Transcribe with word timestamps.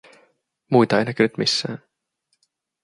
Muita 0.71 0.99
ei 0.99 1.05
näkynyt 1.05 1.37
missään. 1.37 1.79